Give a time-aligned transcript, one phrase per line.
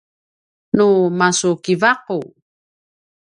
[0.75, 0.87] nu
[1.19, 2.19] masukiva’u